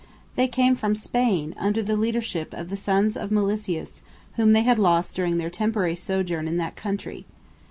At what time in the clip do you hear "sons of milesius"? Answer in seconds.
2.75-4.01